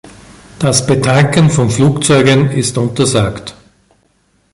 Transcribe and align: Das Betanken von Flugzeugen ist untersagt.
Das 0.57 0.87
Betanken 0.87 1.51
von 1.51 1.69
Flugzeugen 1.69 2.49
ist 2.49 2.79
untersagt. 2.79 3.53